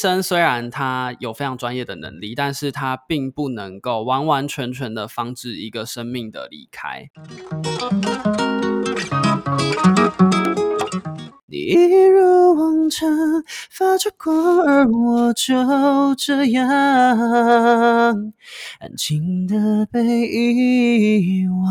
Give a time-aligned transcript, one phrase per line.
[0.00, 7.10] 生虽然他有非常专业的能力，但是他并不能够完完全全的防止一个生命的离开。
[11.46, 13.06] 你一如往常
[13.68, 16.64] 发着光，而我就这样
[18.78, 21.66] 安静的被遗忘。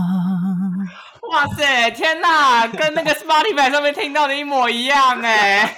[1.32, 5.76] 哇塞，天哪，跟那个 Spotify 上面听到的一模一样哎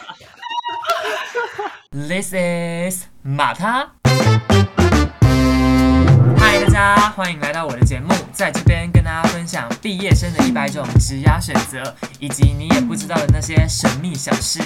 [1.93, 3.91] ！This is 马他。
[6.37, 14.61] 嗨，大家欢迎来到我的节目，在这边跟大家分享毕业生的一百种职业选择，以及你也不知道的那些神秘小事。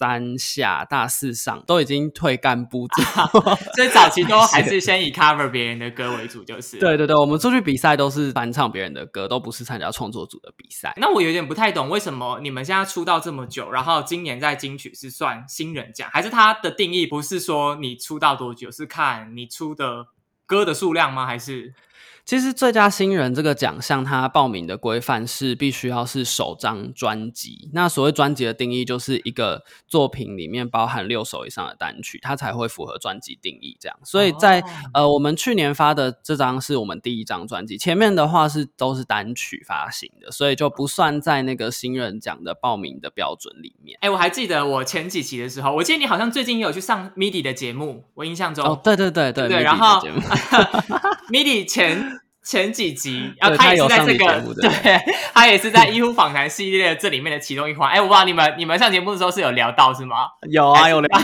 [0.00, 2.88] 三下、大四上都已经退干部，
[3.76, 6.78] 所以早期都 还是先以 cover 别人的歌为主，就是。
[6.78, 10.94] 对对对，我们出去比赛都是翻唱别人的歌，都不是参加创作组的比赛。
[10.96, 20.06] 那我有点不太懂，为什么你们现在出道这么久，然后今年在金曲是算新人奖，还是它的定义不是说你出道多久，是看你出的。
[20.46, 21.24] 歌的数量吗？
[21.24, 21.72] 还是？
[22.24, 27.68] 其实最佳新人这个奖项，它报名的规范是必须要是首张专辑。
[27.72, 33.76] 那所谓专辑的定义，就是一个作品里面包含六首以上的单曲，它才会符合专辑定义。
[33.80, 34.62] 这样，所以在
[34.94, 43.98] 呃，我们去年发的这张是我们第一张专辑，前面的话是都是单曲发行的，所以就不算在那个新人奖的报名的标准里面。
[44.02, 50.00] 哎，我还记得我前几期的时候，我记得你好像最近也有去上 MIDI 的节目，我印象中哦，对对对对对，然后
[51.30, 52.20] MIDI 前。
[52.42, 54.98] 前几集，然后他也是在这个， 对，
[55.34, 57.90] 他也是在医护访谈系列这里面的其中一环。
[57.90, 60.26] 哎，我不知道你们你们上节目的时候是有聊到是吗？
[60.48, 61.20] 有啊，有聊。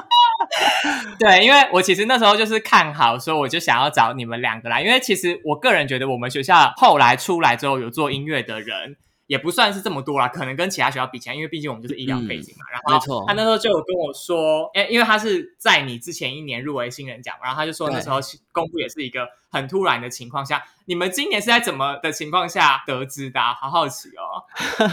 [1.18, 4.82] 对，因为我其实那时候就是看好，所以我就想要找你们两个来。
[4.82, 8.96] 因为其实我个人觉得，我们学校后来出来之后有做音乐的人。
[9.30, 12.64] 也不算是这么多啦，可能跟其他学校比起来，因为毕竟我们就是医疗背景嘛。
[12.72, 18.18] 然后他那时候就有跟我说，哎，因为他是在你之前一年入围新人奖，然后他就说那时候
[18.50, 23.40] 公布也是一个很突然的情况下，你们今年是在怎么的情况下得知的？
[23.40, 24.44] 好好奇哦。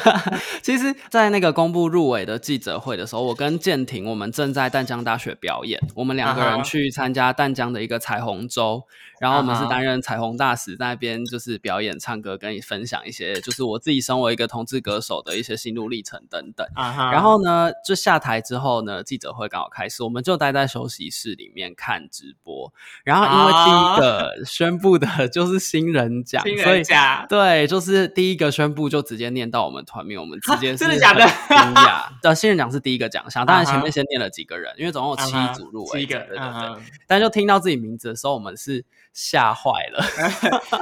[0.62, 8.84] 其实，在那个公布入围的记者会的时候，我跟建廷我们正在淡江大学表演，我们两个人去参加淡江的一个彩虹周，
[9.20, 16.68] 然后我们是担任彩虹大使，在那边就是表演、唱歌，跟你分享一些就是我自己身为一个同志歌手的一些心路历程等等。
[16.76, 22.74] 然后呢，就下台之后呢，记者会刚好开始，我们就待在休息室里面看直播。
[23.04, 31.24] 然后因为第一个 宣布的 就是新人奖，新人奖对，就是第一个宣布就直接念到我们团名，我们直接 真的假的？
[31.26, 36.84] 惊讶 的新人奖是第一个奖项，当然前面先念了几个人，因为总共有七组入围，七个，对对对。
[37.06, 38.84] 但就听到自己名字的时候，我们是
[39.14, 40.04] 吓坏了，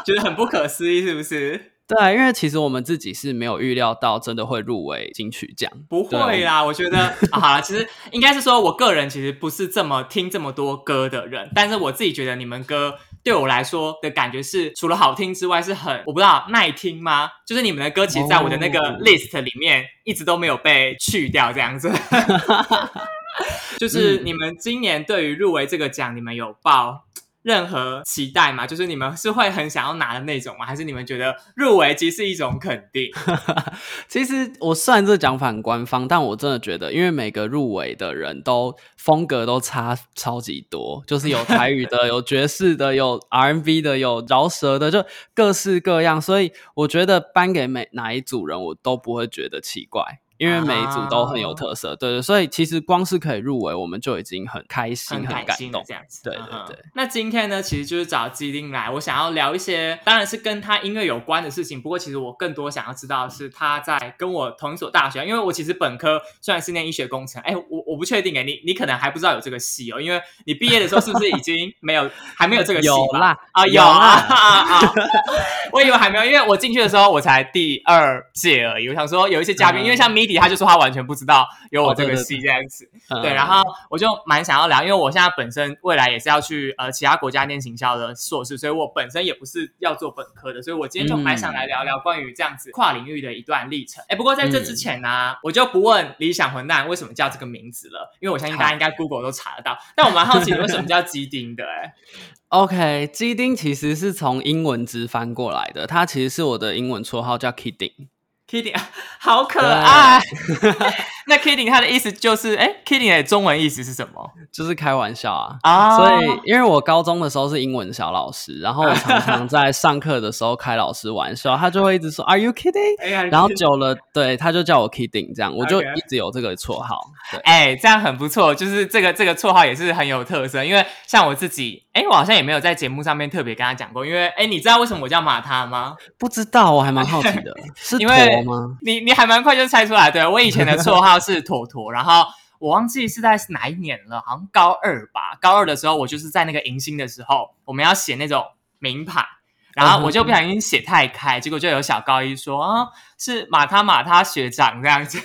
[0.06, 1.72] 觉得很不可思议，是不是？
[1.88, 6.64] 对，因为其实我们自己是没有预料到真的会入围金曲奖，不会啦。
[6.66, 12.96] 我觉得好了，其实应该是说，我个人其实不是这么听这么多歌的人，但是我自己觉得你们歌
[13.26, 17.28] 对我来说的感觉是，除了好听之外，是很我不知道耐听吗？
[17.46, 21.92] 就是你们的歌，其实在我的那个 list 里面一直都没有被去掉，这样子。
[23.80, 27.05] 就是你们今年对于入围这个奖，你们有报？
[27.46, 30.66] 任何期待嘛，就是你们是会很想要拿的那种吗？
[30.66, 33.12] 还是你们觉得入围即是一种肯定？
[34.10, 45.06] 其实我虽然这讲反官方，但我真的觉得，因为每个入围的人都风格都差超级多，就是有台语的，有爵士的，有 R&B 的，有饶舌的，就
[45.36, 46.20] 各式各样。
[46.20, 50.22] 所以我觉得颁给每哪一组人，我都不会觉得奇怪。
[50.38, 56.22] 因为每一组都很有特色，对对，所以其实光是可以入围，我们就已经很开心、很感动这样子。
[56.24, 56.78] 对对对。
[56.94, 61.82] 那今天呢，其实就是找基丁来，我想要聊一些，当然是跟他音乐有关的事情。
[61.82, 74.82] 不过，其实我更多想要知道是他在跟我同一所大学，因为我其实本科虽然是念医学工程，哎，我我不确定哎，你你可能还不知道有这个系哦，因为你毕业的时候是不是已经没有 还没有这个系有啦啊有啊，
[75.72, 78.90] 我以为还没有，因为我进去的时候我才第二届而已。
[78.90, 81.06] 我想说有一些嘉宾，因为像 MIDI 他就说他完全。
[81.06, 82.90] 不知道有我这个戏这样子，
[83.22, 83.62] 对，然后
[83.92, 94.04] 我就蛮想要聊，因为我现在本身未来也是要去呃其他国家念行销的硕士，所以我本身也不是要做本科的，所以我今天就蛮想来聊聊关于这样子跨领域的一段历程。
[94.08, 99.78] 哎，不过在这之前呢，我就不问理想混蛋为什么叫这个名字了，因为我相信大家应该 Google 都查得到。
[99.96, 101.64] 但我蛮好奇你为什么叫鸡丁的？
[101.64, 101.94] 哎，
[102.50, 108.08] OK，鸡丁其实是从英文直翻过来的，它其实是我的英文绰号叫 Kidding。
[108.50, 108.80] Kidding，
[109.20, 110.22] 好可爱。
[111.28, 114.32] 那 Kidding 他的意思就是，哎，Kidding 的中文意思是什么？
[114.52, 115.58] 就是开玩笑啊。
[115.62, 123.30] 啊，所以因为我高中的时候是英文小老师，然后我常常在上课的时候开老师玩笑， 他就会一直说 Are you kidding？
[123.32, 127.00] 然后久了，对，他就叫我 Kidding，这样我就一直有这个绰号。
[127.32, 130.64] 对，哎，这样很不错，就是这个这个绰号也是很有特色。
[130.64, 134.06] 因为像我自己，哎，我好像也没有在节目上面特别跟他讲过。
[134.06, 135.96] 因为，哎，你知道为什么我叫马他吗？
[136.20, 137.52] 不知道，我还蛮好奇的。
[137.76, 138.78] 是因为吗？
[138.82, 140.12] 你你还蛮快就猜出来。
[140.12, 142.26] 对我以前的绰号是妥妥，然后
[142.60, 145.38] 我忘记是在哪一年了，好像高二吧。
[145.42, 148.44] 高二的时候，我就是在那个迎新的时候，我们要写那种
[148.80, 149.26] 名牌，
[149.74, 155.20] 然后我就不小心写太开，结果就有小高一说啊，是马他马他学长这样子。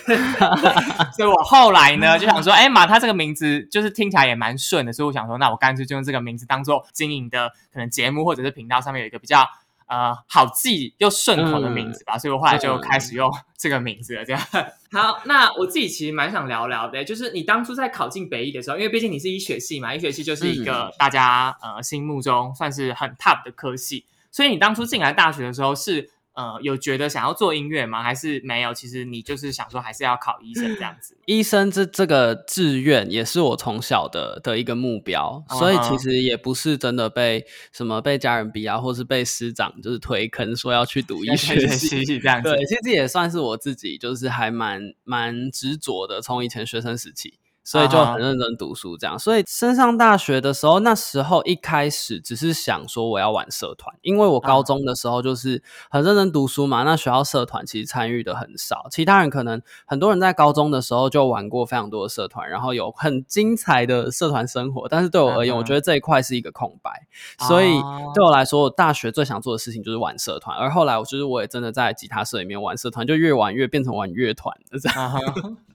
[1.15, 9.47] 所以我后来呢 就想说，哎，马他这个名字就是听起来也蛮顺的，所以我想说，那我干脆就用这个名字当做经营的可能节目或者是频道上面有一个比较。
[9.91, 13.29] 呃，好记又顺口的名字吧，所以我后来就开始用
[13.59, 14.23] 这个名字了。
[14.23, 14.41] 这样
[14.93, 26.09] 好，那我自己其实蛮想聊聊的，就是你当初在考进北医的时候，因为毕竟你是医学系嘛，医学系就是一个大家呃心目中算是很 top 的科系，所以你当初进来大学的时候是。
[26.33, 28.01] 呃，有觉得想要做音乐吗？
[28.01, 28.73] 还是没有？
[28.73, 31.17] 其实你就是想说，还是要考医生这样子。
[31.27, 42.49] 医生这这个志愿也是我从小的的一个目标，所以其实也不是真的被什么被家人逼啊，或是被师长就是推坑说要去读医学系这样子。
[42.49, 47.40] 对，其实也算是我自己就是还蛮蛮执着的，从以前学生时期。
[47.71, 49.17] 所以就很认真读书，这样。
[49.17, 56.83] 所以升上大学的时候，那时候一开始只是想说我要玩社团，因为我高中的时候就是很认真读书嘛。
[56.83, 64.89] 那学校社团其实参与的很少，其他人可能很多人在高中的时候就玩过非常多的社团，然后有很精彩的社团生活。
[64.89, 67.07] 但是对我而言，我觉得这一块是一个空白。
[67.47, 67.69] 所以
[68.13, 70.57] 对我来说，我大学最想做的事情就是玩社团。
[70.57, 75.21] 而后来，我就是我也真的在吉他社里面玩社团，就越玩越变成玩乐团这样。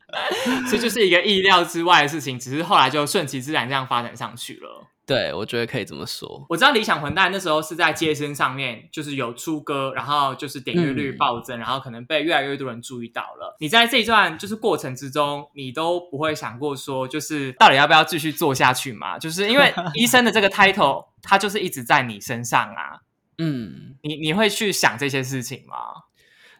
[0.70, 4.86] 这就是一个意料之外的事情，只是后来就顺其自然这样发展上去了。
[5.06, 6.44] 对，我觉得可以这么说。
[6.48, 13.56] 我知道理想混蛋那时候是在街声上面，就是有出歌，然后就是点阅率暴增，然后可能被越来越多人注意到了。
[13.60, 19.16] 你在这一段就是过程之中，你都不会想过说，就是到底要不要继续做下去嘛？
[19.16, 22.98] 就是因为医生的这个 title，它就是一直在你身上啊。
[23.38, 25.76] 嗯，你你会去想这些事情吗？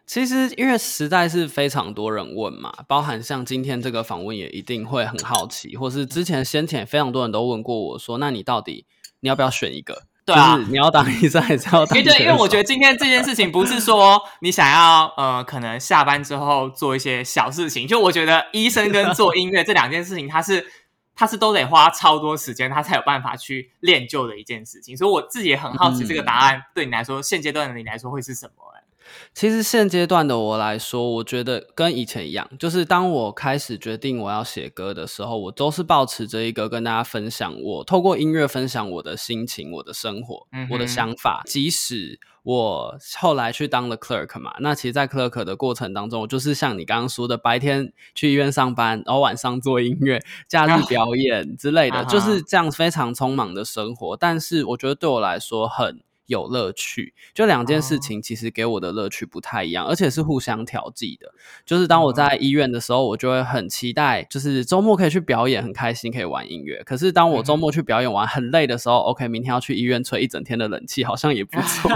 [0.07, 8.85] 其实因为实在是非常多人问嘛，包含像今天这个访问也一定会很好奇，或是之前先前非常多人都问过我说，那你到底
[9.19, 10.03] 你要不要选一个？
[10.25, 20.65] 对啊就是你要当医生还是要当因为对，因为我觉得得今天这件事情不是说 你想要呃，可能下班之后做一些小事情，就我觉得医生跟 做音乐这两件事情，它是
[21.15, 24.95] 他是都得花超多时间，他才有办法去练就的一件事情。
[24.95, 28.76] 所以我自己也很好奇，嗯这个答案对你来说，现阶段的你来说会是什么、欸？
[29.33, 41.43] 其实现阶段的我来说，我觉得跟以前一样，就是当我开始决定我要写歌的时候，我都是保持着一个跟大家分享我透过音乐分享我的心情、我的生活、嗯我的想法。
[41.45, 54.15] 即使我后来去当了 clerk 嘛，那其实，在 clerk 的过程当中，我就是像你刚刚说的，白天去医院上班，然后晚上做音乐，假日表演之类的， 啊就是这样非常匆忙的生活。
[54.17, 56.01] 但是我觉得对我来说很。
[56.27, 61.33] 有乐趣，就两件事哦情其实给我的乐趣不太一样，而且是互相调剂的。
[61.65, 66.83] 就是当我在医院的时候，我就会很期待，就是周末可以去表演，很开心可以玩音乐。
[66.85, 71.89] 可是当我周末去表演完很累的时候，OK，明天要去医院吹一整天的冷气，好像也不错。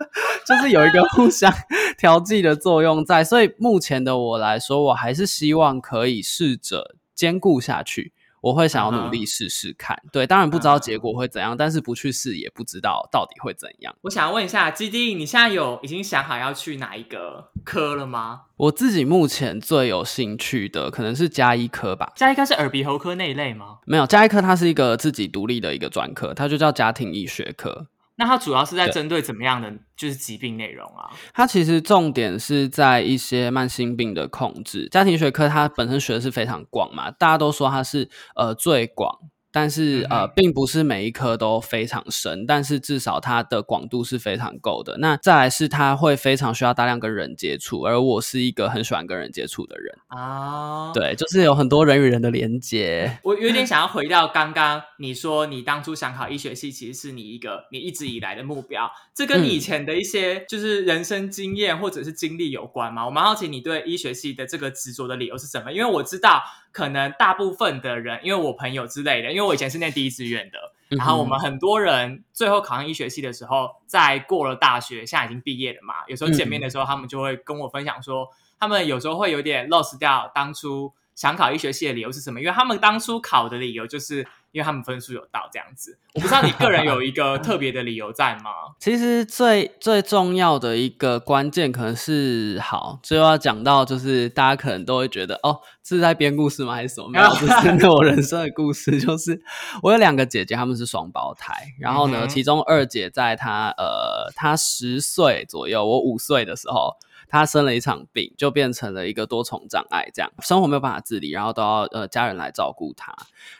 [0.46, 1.52] 就是有一个互相
[1.98, 8.12] 调剂的作用在，所以目前的我来说，我还是希望可以试着兼顾下去。
[8.40, 13.94] 我会想要努力试试看，对，当然不知道结果会怎样，但是不去试也不知道到底会怎样。
[14.02, 18.42] 我想问一下，基地，你现在有已经想好要去哪一个科了吗？
[18.56, 23.78] 我自己目前最有兴趣的可能是加医科吧，加医科是耳鼻喉科那一类吗？
[23.86, 27.86] 没有加医科，它是一个自己独立的一个专科，它就叫家庭医学科。
[28.18, 31.08] 那它主要是在针对怎么样的就是疾病内容啊？
[31.32, 34.88] 它其实重点是在一些慢性病的控制。
[34.90, 39.16] 家庭学科它本身学的是非常广嘛，大家都说它是呃最广，
[39.50, 44.98] 但是呃并不是每一科都非常深，但是至少它的广度是非常够的。
[44.98, 53.18] 那再来是它会非常需要大量跟人接触，而我是一个很喜欢跟人接触的人，啊，，对，就是有很多人与人的连接。
[53.22, 63.06] 我有点想要回到刚刚你说你当初想考医学系，其实是你一个你一直以来的目标，这跟你以前的一些就是人生经验或者是经历有关吗？
[63.06, 65.72] 我蛮好奇你对医学系的这个执着的理由是什么？
[65.72, 70.58] 因为我知道可能大部分的人，因为我朋友之类的，因为我以前是念第一志愿的，
[70.88, 85.98] 然后我们很多人最后考上医学系的时候，在过了大学，现在已经毕业了嘛，有时候见面的时候，他们就会跟我分享说，他们有时候会有点 lost 掉当初想考医学系的理由是什么，因为他们当初考的理由就是因为他们分数有到这样子。
[86.14, 88.50] 我不知道你个人有一个 特别的理由在吗？
[88.80, 96.74] 其实最最重要的一个关键可能是好，最后要讲到就是大家可能都会觉得哦，这是在编故事吗？
[96.74, 97.08] 还是什么？
[97.10, 98.98] 没有， 这是真的我人生的故事。
[99.00, 99.40] 就是
[99.82, 106.96] 我有两个姐姐，她们是双胞胎，然后呢，嗯其中二姐在她呃她十岁左右，我五岁的时候。
[107.28, 113.14] 她生了一场病，就变成了一个多重障碍，这样生活没有办法自理，然后都要呃家人来照顾他。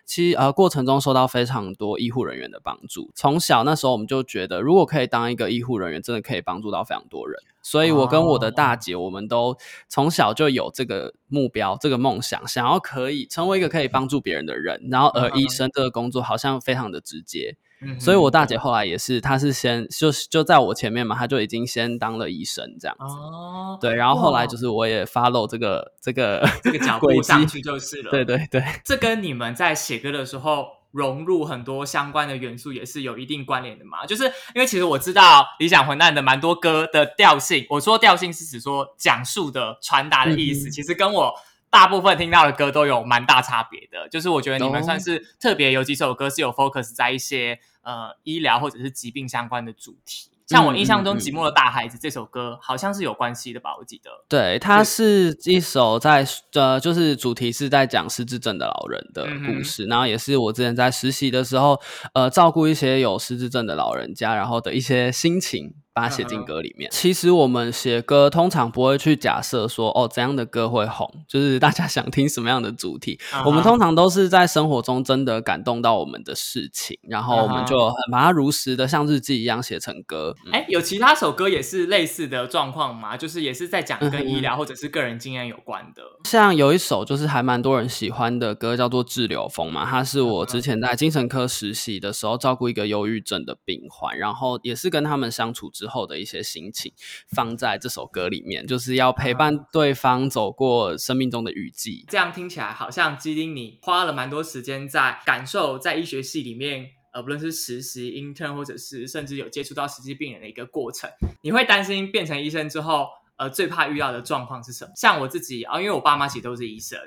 [0.04, 3.10] 其实呃过程中受到非常多医护人员的帮助。
[3.14, 7.40] 从小那时候我们就觉得，如果可以当一个医护人员，真的可以帮助到非常多人。
[7.60, 9.54] 所以我跟我的大姐，我们都
[9.88, 14.88] 从小就有这个目标、这个梦想，想要可以成为一个可以帮助别人的人。
[14.90, 23.04] 然后而医生这个工作好像非常的直接，嗯所以我大姐后来也是，她是先就是就在我前面嘛，她就已经先当了医生这样子。
[23.04, 28.10] 哦，对，然后后来就是我也 follow 这个这个这个脚 步上去就是了。
[28.10, 34.04] 对对对，这跟你们在写歌的时候融入很多相关的元素也是有一定关联的嘛？
[34.06, 41.32] 就是因为其实我知道理想混蛋的蛮多歌的调性，我说调性是指说讲述的传达的意思，嗯其实跟我。
[41.70, 50.30] 大部分听到的歌都有蛮大差别的，就是我觉得你们哦算是特别有几首歌是有 focus 在一些呃医疗或者是疾病相关的主题。
[50.46, 53.76] 像我印象中，寂寞的大孩子》这首歌好像是有关系的吧？
[53.78, 54.10] 我记得。
[54.30, 61.78] 对，它是一首在呃，就是主题是在讲失智症的老人的故事，然后也是我之前在实习的时候，
[62.14, 65.74] 呃，照顾一些有失智症的老人家，然后的一些心情。
[65.98, 66.88] 把它写进歌里面。
[66.92, 73.18] 其实我们写歌通常不会去假设说，哦，怎样的歌会红，就是大家想听什么样的主题。
[73.44, 80.34] 我们通常都是在生活中真的感动到我们的事情，然后我们就很把它如实的像日记一样写成歌。
[80.46, 83.16] 嗯哎，有其他首歌也是类似的状况吗？
[83.16, 86.02] 就是也是在讲跟医疗或者是个人经验有关的。
[86.24, 96.92] 像有一首就是还蛮多人喜欢的歌，叫做《滞留风》嘛，它是我之前在精神科实习的时候照顾一个忧郁症的病患，然后也是跟他们相处之后的一些心情
[97.28, 102.04] 放在这首歌里面，就是要陪伴对方走过生命中的雨季。
[102.08, 111.10] 这样听起来好像基丁你花了蛮多时间在感受在医学系里面，呃，不论是实习、intern 或者是甚至有接触到实际病人的一个过程。
[111.42, 114.92] 你会担心变成医生之后，呃最怕遇到的状况是什么？
[114.94, 116.98] 像我自己啊，因为我爸妈其实都是医生。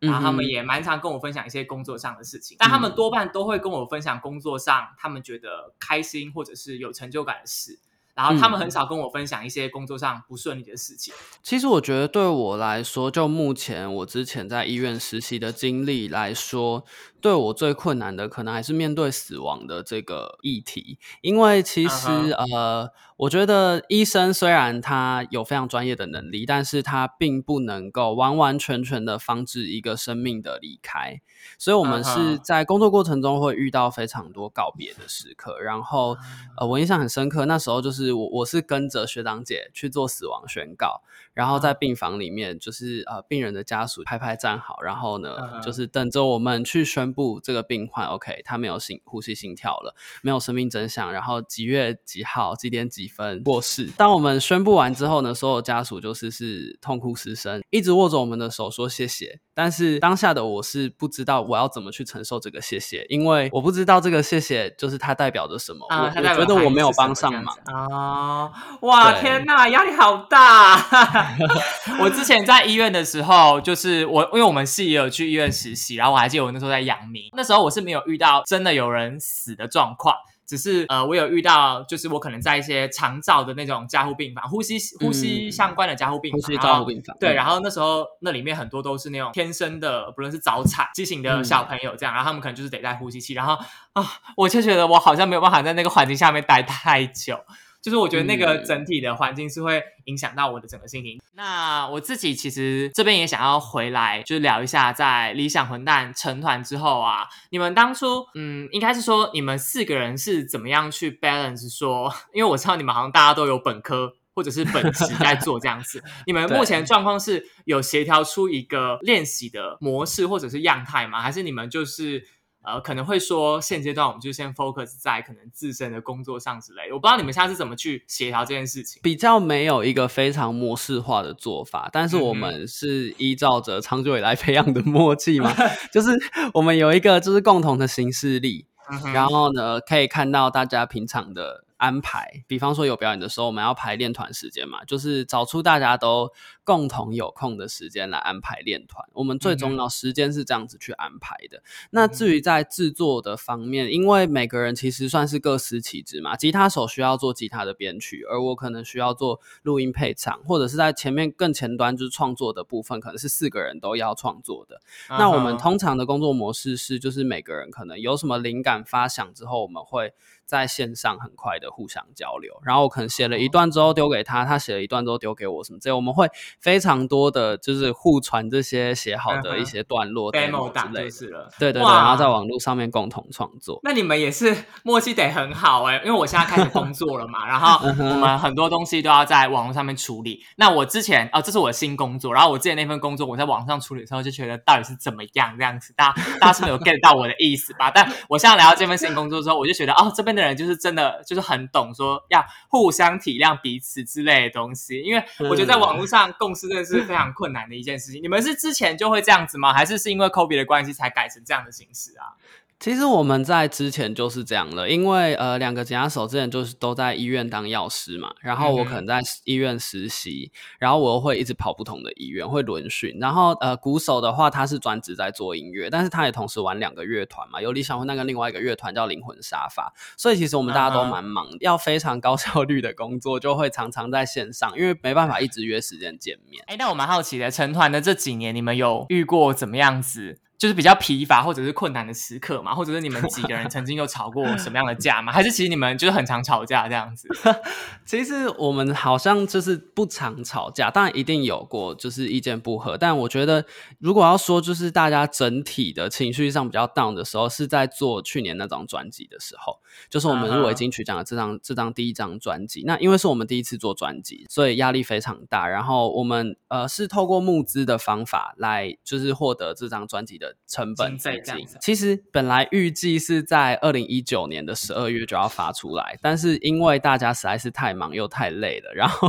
[0.00, 7.78] 然后他们也蛮常跟我分享一些工作上的事情，但他们多半都会跟我分享工作上他们觉得开心或者是有成就感的事。
[8.20, 11.14] 然后他们很少跟我分享一些工作上不顺利的事情。
[11.42, 16.84] 其实我觉得对我来说，就目前我之前在医院实习的经历来说，
[17.20, 20.98] 对我最困难的可能还是面对死亡的这个议题。
[21.22, 31.20] 因为其实呃，我觉得医生虽然他有非常专业的能力，但是他并不能够完完全全的防止一个生命的离开。
[31.58, 35.58] 所以，我们是在工作过程中会遇到非常多告别的时刻。
[35.58, 36.16] 然后，
[36.58, 41.02] 呃，我印象很深刻，那时候就是我我是跟着学长姐去做死亡宣告，
[41.32, 53.88] 然后在病房里面，就是呃，病人的家属排排站好，然后呢，就是等着我们去宣布这个病患 OK，他没有心呼吸心跳了，没有生命真相，然后几月几号几点几分过世。
[53.96, 59.40] 当我们宣布完之后呢，所有家属就是是痛哭失声，一直握着我们的手说谢谢。
[59.52, 65.86] 但是当下的我是不知道我要怎么去承受这个谢谢，因为我不知道这个谢谢就是它代表着什么。
[65.90, 68.50] 我我觉得我没有帮上忙啊！
[68.80, 71.19] 哇，天哪，压力好大！
[72.00, 80.14] 我之前在医院的时候，就是我因为我们系也有去医院实习，然后我还记得我那时候在阳明，那时候我是没有遇到真的有人死的状况。
[80.46, 87.16] 只是呃，我有遇到，就是我可能在一些长照的那种加护病房，呼吸呼吸相关的加护病房，呼吸加护病房。
[87.20, 93.56] 对，然后那时候那里面很多都是那种天生的，不论是早产畸形的小朋友这样，然后他们可能就是得戴呼吸器，然后
[93.92, 94.04] 啊，
[94.36, 97.38] 我就觉得我好像没有办法在那个环境下面待太久。
[97.82, 101.20] 就是我觉得那个整体的环境是会影响到我的整个心情。
[101.34, 111.68] 那我自己其实这边也想要回来，就是聊一下，在理想混蛋成团之后啊，你们当初嗯，应该是说你们四个人是怎么样去 balance？
[111.74, 121.22] 说，因为我知道你们好像大家都有本科或者是本职在 做这样子，你们目前状况是有协调出一个练习的模式或者是样态吗？
[121.22, 122.26] 还是你们就是？
[122.62, 126.92] 呃，可能会说现阶段我们就先 focus 在可能自身的工作上之类。
[126.92, 135.54] 我不知道你们现在是怎么去协调这件事情，比较没有一个非常模式化的做法，但是我们是依照着长久以来培养的默契嘛，
[135.90, 136.10] 就是
[136.54, 138.66] 我们有一个就是共同的形式力，
[139.14, 141.64] 然后呢可以看到大家平常的。
[141.80, 146.30] 安排，比方说有表演的时候，我们要排练团时间嘛，就是找出大家都
[146.62, 149.02] 共同有空的时间来安排练团。
[149.14, 151.62] 我们最重要时间是这样子去安排的。
[151.90, 164.78] 那至于在制作的方面，因为每个人其实算是各司其职嘛，吉他手需要做吉他的编曲，而我可能需要做录音配唱，或者是在前面更前端就是创作的部分，可能是四个人都要创作的。
[165.08, 170.12] 那我们通常的工作模式是，就是每个人可能有什么灵感发想之后，我们会。
[170.50, 183.78] 在线上很快的互相交流，然后我可能写了一段之后丢给他，他写了一段之后丢给我，什么这我们会非常多的就是互传这些写好的一些段落 demo 档类似了，对对对，然后在网络上面共同创作。
[183.84, 190.44] 那你们也是默契得很好哎，因为我现在开始工作了嘛，然后我们很多东西都要在网络上面处理。
[190.56, 197.88] 那我之前哦，这是我的新工作，然后我之前那份工作我在网上处理的时候就觉得到底是怎么样这样子，大家大家是没有 get 到我的意思吧？
[197.94, 201.10] 但我现在来到这份新工作之后，我就觉得哦，这边的人就是真的。
[201.26, 208.22] 就是很懂说要互相体谅彼此之类的东西，因为我觉得在网络上共识真的是非常困难的一件事情。
[208.22, 209.72] 你们是之前就会这样子吗？
[209.72, 212.34] 还是是因为 Kobe 的关系才改成这样的形式啊？
[212.80, 223.18] 其实我们在之前就是这样了，因为呃，两个吉他手之前就是都在医院当药师嘛，然后我可能在医院实习，然后我又会一直跑不同的医院，会轮训。
[223.20, 236.64] 然后呃，鼓手的话他是专职在做音乐，但是他也同时玩两个乐团嘛，有理想混那个另外一个乐团叫灵魂沙发，所以其实我们大家都蛮忙，要非常高效率的工作，就会常常在线上，因为没办法一直约时间见面。
[236.66, 240.38] 哎，那我蛮好奇的，成团的这几年，你们有遇过怎么样子？
[240.60, 245.32] 就是比较疲乏或者是困难的时刻嘛，或者是你们几个人曾经有吵过什么样的架吗？
[245.32, 247.30] 还是其实你们就是很常吵架这样子？
[248.04, 252.98] 其实我们好像就是不常吵架，当然一定有过就是意见不合。
[252.98, 253.64] 但我觉得
[254.00, 259.78] 如果要说就是大家整体的情绪上比较 down 的时候，是在做去年那张专辑的时候，
[260.10, 262.82] 就是我们入围金曲奖的这张这张第一张专辑。
[262.84, 265.66] 那因为是我们第一次做专辑，所以压力非常大。
[265.66, 270.49] 然后我们呃是透过募资的方法来就是获得这张专辑的。
[270.50, 271.72] 的成本资经费这样子。
[271.72, 279.28] 金其实本来预计是在二零一九年的十二月就要发出来，但是因为大家实在是太忙又太累了， 然后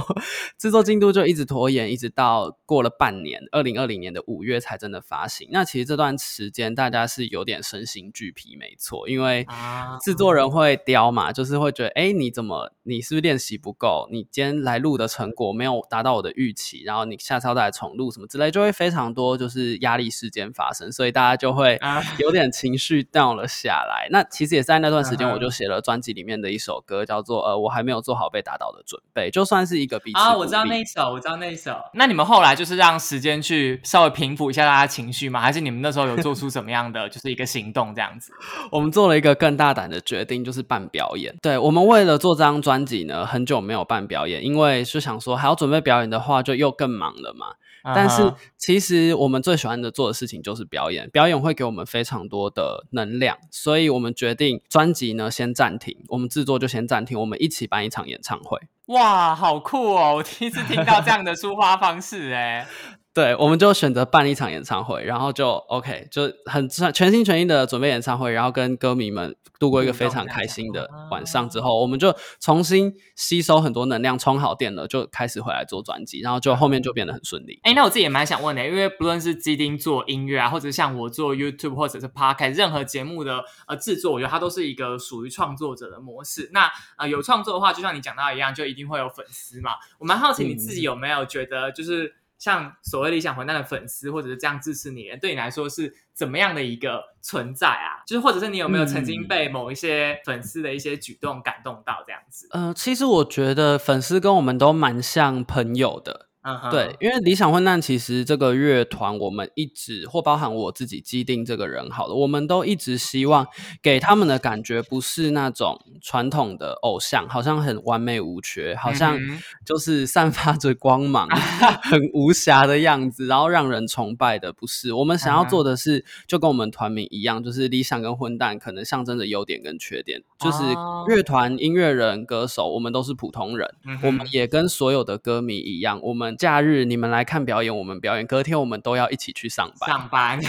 [0.57, 5.47] 制作进度就一直拖延，一直到过了半年，二零二零年的五月才真的发行。
[5.51, 14.07] 那其实这段时间大家是有点身心俱疲，没错，因为啊制作人会刁嘛，就是会觉得，哎，你怎么你是不是练习不够？
[14.11, 24.07] 你今天来录的成果没有达到我的预期，然后你下次要再来重录什么之类，就会非常多就是压力事件发生，所以大家就会啊有点情绪 down 了下来。
[24.11, 31.75] 那其实也是在那段时间，我就写了专辑里面的一首歌，叫做呃，我还没有做好被打倒的准备，就算是一个彼此啊，我知道那一首，我知道那一首。
[31.93, 35.39] 那你们后来就是让时间去稍微平复一下大家情绪吗？
[35.41, 38.31] 还是你们那时候有做出什么样的 就是一个行动这样子？
[38.71, 41.35] 我们做了一个更大胆的决定，就是办表演。
[41.41, 47.47] 对我们为了做这张专辑呢，很久没有办表演，因为是想说还要准备表演的话，就又更忙了嘛。
[47.83, 58.59] 但是其实我们最喜欢的做的事情就是表演，表演会给我们非常多的能量，所以我们决定专辑呢先暂停，我们制作就先暂停，我们一起办一场演唱会。
[58.87, 60.15] 哇，好酷哦！
[60.15, 62.67] 我第一次听到这样的抒发方式，哎，
[63.13, 77.59] 对，我们就选择办一场演唱会，然后就 OK，就很全心全意的准备演唱会，然后跟歌迷们度过一个非常开心的晚上之后，我们就重新吸收很多能量，充好电了，就开始回来做专辑，然后就后面就变得很顺利。
[77.63, 86.49] 哎，那我自己也蛮想问的，因为不论是基丁做音乐啊，或者像我做 YouTube 或者是 Podcast，任何节目的呃制作，我觉得它都是一个属于创作者的模式。
[86.53, 89.71] 那呃有创作的话，就像你讲到一样，就一定会有粉丝嘛。
[89.99, 98.01] 我蛮好奇你自己有没有觉得，就是像所谓理想混蛋的粉丝，或者是这样支持你的人，对你来说是怎么样的一个存在啊？
[98.07, 102.47] 就是或者是你有没有曾经嗯被某一些粉丝的一些举动感动到这样子？
[102.49, 106.29] 呃，其实我觉得粉丝跟我们都蛮像朋友的，
[106.71, 113.45] 对，因为理想混蛋其实这个乐团，我们一直或包含我自己既定这个人好了，我们都一直希望
[113.81, 119.19] 给他们的感觉不是那种传统的偶像，好像很完美无缺，好像
[119.65, 121.29] 就是散发着光芒，
[121.83, 124.93] 很无瑕的样子，然后让人崇拜的不是。
[124.93, 131.05] 我们想要做的是，就跟我们团名一样，就是理想跟混蛋可能象征着优点跟缺点，就是哦。
[131.07, 133.67] 乐团、音乐人、歌手，我们都是普通人。
[134.03, 139.89] 我们也跟所有的歌迷一样，我们假日你们来看表演，我们表演，隔天我们都要一起去上班。
[139.89, 140.39] 上班。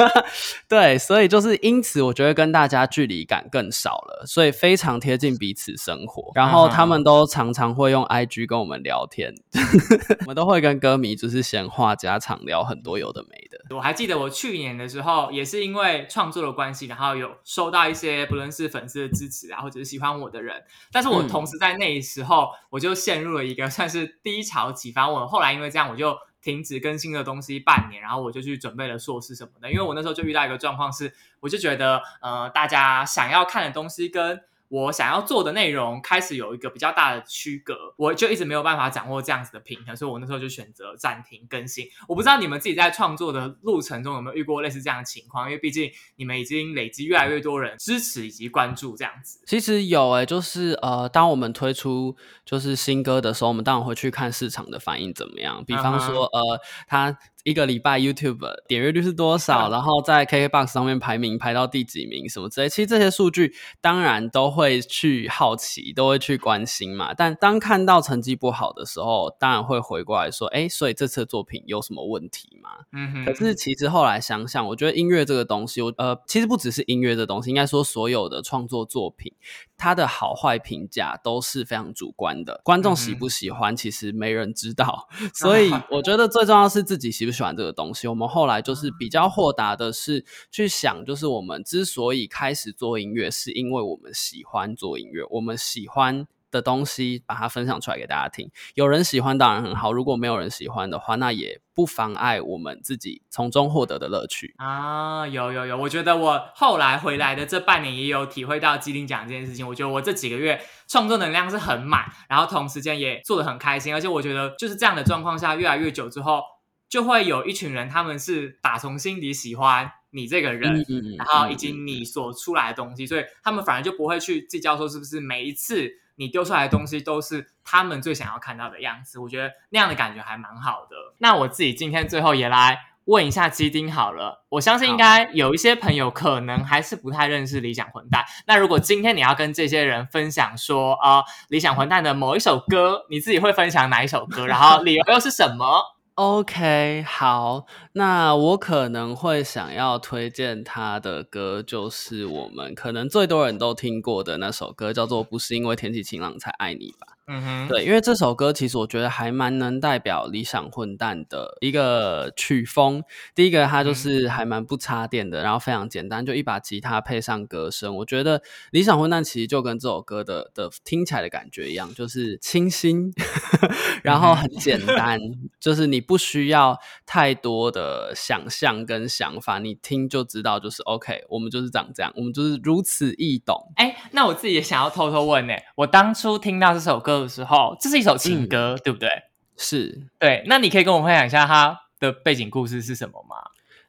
[0.68, 6.30] 对，所以就是因此，我觉得跟大家距离感更少了，所以非常贴近彼此生活。
[6.34, 9.32] 然后他们都常常会用 IG 跟我们聊天，
[10.20, 13.47] 我们都会跟歌迷就是闲话家常，聊很多有的没的。
[13.70, 24.90] 我还记得我去年的时候，也是因为创作的关系，然后有收到一些不论是粉丝的支持啊，或者是喜欢我的人，但是我嗯同时在那时候，我就陷入了一个算是低潮期。
[24.90, 29.70] 反正我后来因为这样，我就停止更新的东西半年，然后我就去准备了硕士什么的。
[29.70, 41.86] 因为我那时候就遇到一个状况是，我就觉得呃，大家想要看的东西跟我想要做的内容开始有一个比较大的区隔，我就一直没有办法掌握这样子的平衡，所以我那时候就选择暂停更新。
[42.06, 49.40] 我不知道你们自己在创作的路程中有没有遇过类似这样的情况，因为毕竟你们已经累积越来越多人支持以及关注这样子。
[49.46, 55.64] 其实有诶、就是呃，当我们推出就是新歌的时候，我们当然会去看市场的反应怎么样。
[55.64, 62.68] 比方说，呃，它一个礼拜 YouTube 点阅率是多少，嗯然后在 KKBox 上面排名排到第几名什么之类。
[62.68, 67.14] 其实这些数据当然都会去好奇，都会去关心嘛。
[67.14, 72.68] 但当看到成绩不好的时候，当然会回过来说，哎，所以这次的作品有什么问题吗？
[72.92, 79.32] 嗯哼，可是其实后来想想，我觉得音乐这个东西，我呃，其实不只是音乐这东西，应该说所有的创作作品，
[79.78, 82.60] 它的好坏评价都是非常主观的。
[82.64, 85.08] 观众喜不喜欢，其实没人知道。
[85.32, 88.06] 所以我觉得最重要是自己喜不喜欢这个东西。
[88.08, 96.26] 我们后来就是比较豁达的是去想，就是我们之所以开始做音乐，是因为我们喜欢做音乐，我们喜欢。
[96.50, 104.54] 的东西把它分享出来给大家听，有人喜欢当然很好，如果没有人喜欢的话，那也不妨碍我们自己从中获得的乐趣。
[104.58, 109.66] 啊，有有有，我觉得我后来回来的这半年也有体会到机灵奖这件事情。
[109.66, 116.42] 我觉得我这几个月创作能量是很满，然后同时间也做的很开心，而且我觉得就是这样的状况下，越来越久之后，
[116.88, 120.84] 就会有一群人他们是打从心底喜欢你这个人，
[121.18, 129.18] 然后以及你所出来的东西，所以他们反而就不会去计较说是不是每一次你丢出来的东西都是他们最想要看到的样子。
[129.18, 130.96] 我觉得那样的感觉还蛮好的。
[131.18, 138.24] 那我自己今天最后也来问一下基丁好了，我相信应该有一些朋友可能还是不太认识理想混蛋。
[138.46, 144.46] 那如果今天你要跟这些人分享说，呃，理想混蛋的某一首歌，你自己会分享哪一首歌？
[144.46, 145.97] 然后理由又是什么？
[146.18, 157.17] OK，好，那我可能会想要推荐他的歌，就是我们可能最多人都听过的那首歌，叫做《不是因为天气晴朗才爱你》吧。
[157.30, 163.04] 嗯哼，对，因为这首歌其实我觉得还蛮能代表理想混蛋的一个曲风。
[163.34, 167.94] 第一个，它就是还蛮不插电的，然后非常简单，就一把吉他配上歌声。
[167.96, 173.12] 我觉得理想混蛋其实就跟这首歌的的听起来的感觉一样，就是清新，
[174.02, 175.20] 然后很简单，
[175.60, 183.70] 就是你不需要太多的想象跟想法，你听就知道，就是 OK，我们就是长这样，我们就是如此易懂。
[183.76, 187.17] 哎，那我自己也想要偷偷问呢，我当初听到这首歌。
[187.20, 189.08] 的时候，这是一首情歌，对不对？
[189.56, 190.44] 是对。
[190.46, 193.36] 那你可以跟我分享一下它的背景故事是什么吗？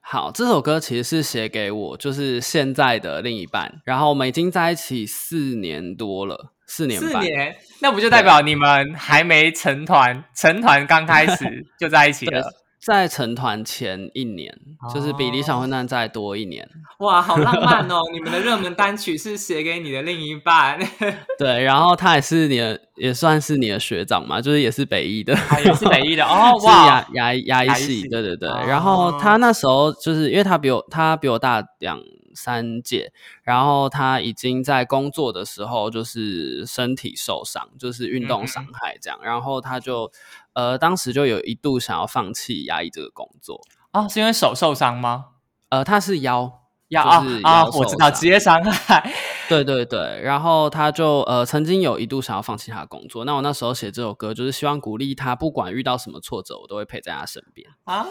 [0.01, 3.81] 好，这首歌其实是写给我，就是现在的另一半。
[3.85, 10.23] 然后我们已经在一起四年多了，四年四年，那不就代表你们还没成团？
[10.35, 12.51] 成团刚开始就在一起了。
[12.81, 14.57] 在成团前一年，
[14.93, 16.67] 就是比理想混蛋再多一年。
[16.99, 17.99] 哇，好浪漫哦！
[18.13, 20.79] 你们的热门单曲是写给你的另一半。
[21.37, 26.57] 对，然后他也是你的，也算是你的学长嘛，就是也是北艺的，他也是北艺的哦。
[26.63, 28.49] 哇，牙牙牙医系，对对对。
[28.49, 31.99] 然后他那时候就是因为他比我，他比我大两
[32.39, 33.11] 三届，
[33.43, 40.11] 然后他已经在工作的时候就是身体受伤，就是运动伤害这样，然后他就。
[40.53, 45.27] 呃，当时就有一度想要放弃牙医这个工作啊，是因为手受伤吗？
[45.69, 46.51] 呃，他是腰，
[46.89, 47.01] 腰
[47.43, 49.09] 啊，我知道职业伤害。
[49.47, 53.23] 对对对，然后他就呃曾经有一度想要放弃他的工作。
[53.23, 58.05] 那我那时候写这首歌，就是希望鼓励他，不管遇到什么挫折，我都会陪在他身边啊。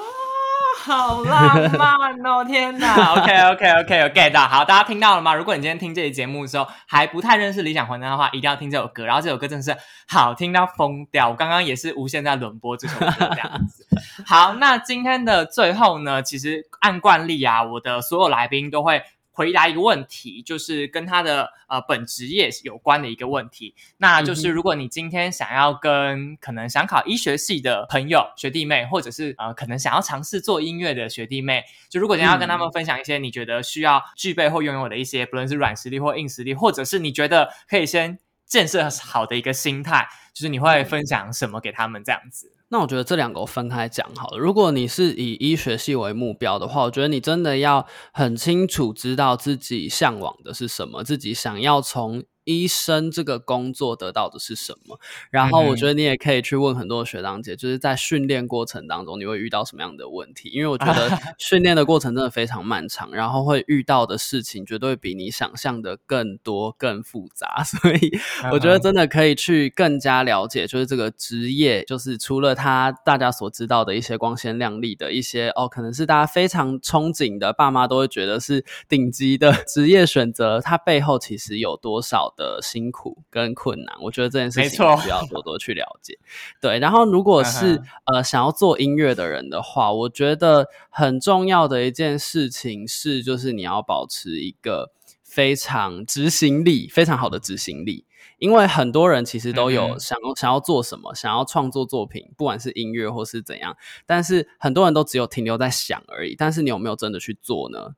[0.85, 2.45] 好浪漫哦！
[2.47, 5.35] 天哪，OK OK OK OK 的，好，大家听到了吗？
[5.35, 9.05] 如果你今天听这期节目的时候还不太认识理想混蛋的话，一定要听这首歌。
[9.05, 13.87] 然后这首歌真的是好听到疯掉，我刚刚也是无限在轮播这首歌这样子。
[14.25, 19.03] 好，那今天的最后呢，其实按惯例啊，我的所有来宾都会。
[19.39, 42.53] 回答一个问题，就是跟他的呃本职业有关的一个问题，那就是如果你今天想要跟可能想考医学系的朋友学弟妹，或者是呃可能想要尝试做音乐的学弟妹，就如果你要跟他们分享一些你觉得需要具备或拥有的一些，不论是软实力或硬实力，或者是你觉得可以先建设好的一个心态，就是你会分享什么给他们这样子？
[42.71, 44.39] 那我觉得这两个我分开讲好了。
[44.39, 52.25] 如果你是以医学系为目标的话，我觉得你真的要很清楚知道自己向往的是什么，自己想要从。
[52.49, 54.99] 医生这个工作得到的是什么？
[55.31, 60.49] 然后我觉得你也可以去问很多学长姐，就是在训练过程当中你会遇到什么样的问题？
[60.49, 67.63] 因为我觉得 训练的过程真的非常漫长，然后会遇到的事情绝对比你想象的更多、更复杂。
[67.69, 68.19] 所以
[68.51, 82.33] 我觉得真的可以去更加了解，就是这个职业，就是除了他大家所知道的一些光鲜亮丽的一些哦，可能是大家非常憧憬的，爸妈都会觉得是顶级的职业选择，它背后其实有多少？
[82.39, 84.71] 的辛苦跟困难，我觉得这件事情
[85.03, 86.19] 需要多多去了解。
[86.63, 98.07] 对，然后如果是呃想要做音乐的人的话，我觉得很重要的一件事情是，就是你要保持一个非常执行力非常好的执行力，
[98.39, 106.35] 因为很多人其实都有想想要做什么，想要创作作品，不管是音乐或是怎样，但是很多人都只有停留在想而已。
[106.39, 107.97] 但是你有没有真的去做呢？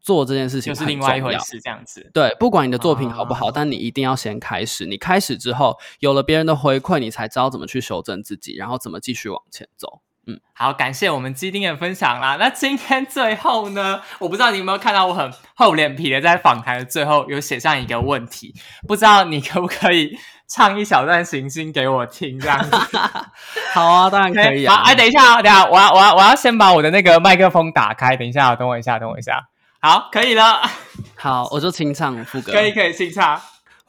[0.00, 2.10] 做这件事情就是另外一回事，这样子。
[2.12, 4.86] 对，不管你的作品好不好，但你一定要先开始。
[4.86, 10.00] 你开始之后，有了别人的回馈，你才知道怎么去修正自己，然后怎么继续往前走。
[10.26, 12.36] 嗯，好，感谢我们基丁的分享啦。
[12.38, 18.54] 那今天最后呢，我不知道你有没有看到，我很厚脸皮的在访谈的最后有写上一个问题，
[18.86, 22.38] 不知道你可不可以唱一小段行星给我听？
[22.38, 22.70] 这样子。
[23.72, 24.82] 好啊，当然可以啊。
[24.84, 28.14] 哎，等一下啊，等下，我要，我要，我要先把我的那个麦克风打开。
[28.16, 29.48] 等一下，等我一下，等我一下。
[29.82, 30.60] 好，可以了。
[31.16, 32.52] 好，我就清唱副歌。
[32.52, 33.40] 可以，可以清唱。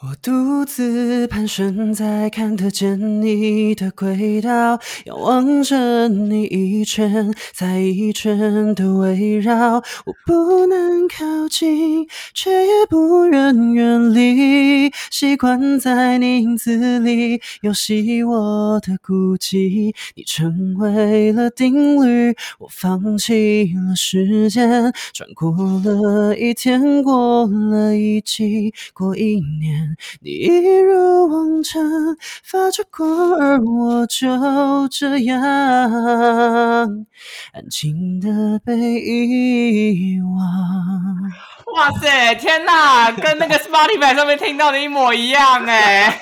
[0.04, 9.76] 我独自盘旋在看得见你的轨道，仰望着你一圈再一圈的围绕。
[9.76, 19.94] 我不能靠近，却也不愿远离，习惯在你影子里游戏我的孤寂。
[20.16, 25.52] 你成为了定律，我放弃了时间，转过
[25.86, 29.91] 了一天，过了一季，过一年。
[30.22, 31.82] 你一如往常
[32.44, 35.40] 发着光，而我就这样
[37.54, 40.38] 安静的被遗忘。
[41.76, 46.20] 哇塞，天哪，跟那个 Spotify 上面听到的一模一样哎！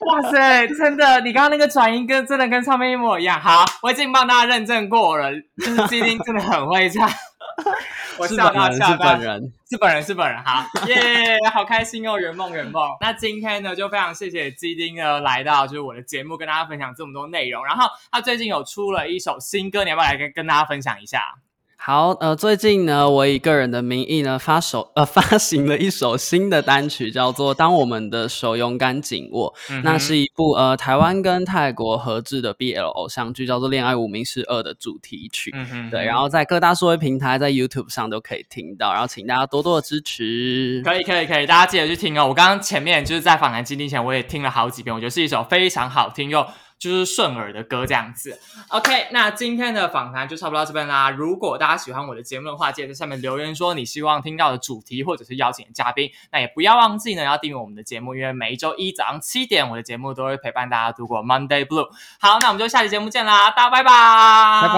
[0.00, 3.40] 哇塞，真的，你刚刚那个转音跟真的跟上面一模一样。
[3.40, 7.08] 好，我已经帮大家认证过了，就是基丁真的很会唱。
[8.18, 9.52] 我是笑到笑到，是本人。
[9.68, 12.82] 是本人是本人，好 耶好开心哦，圆梦圆梦。
[13.00, 17.64] 那今天呢，就非常谢谢基丁呢来到就是我的节目，跟大家分享这么多内容。
[17.64, 21.34] 然后他最近有出了一首新歌，你要不要来跟跟大家分享一下？
[21.78, 29.54] 好，呃，最近呢，我以个人的名义呢发首呃 发行了一首新的单曲，叫做《当我们的手勇敢紧握》。
[29.72, 35.52] 嗯那是一部呃台湾跟泰国合制的 BL 偶像剧，叫做《恋爱无名氏二》的主题曲。
[35.54, 40.82] 嗯哼对，然后在各大数位平台，在 YouTube 上都可以听到，然后请大家多多的支持。
[40.84, 42.26] 可以可以可以，大家记得去听哦。
[42.26, 46.44] 我刚刚前面就是在访谈基地前，我也听了好几遍，我觉得是一首非常好听又
[46.78, 48.38] 就是顺耳的歌这样子。
[48.68, 51.10] OK，那今天的访谈就差不多到这边啦。
[51.10, 56.10] 如果大家喜欢我的节目的话，记得在下面留言说你希望听到的主题或者是邀请的嘉宾。
[56.30, 61.88] 那也不要忘记呢要订阅我们的节目，因为每一周一早上七点，我的节目都会陪伴大家度过 Monday Blue。
[62.20, 64.74] 好，那我们就下期节目见啦，大家拜拜，拜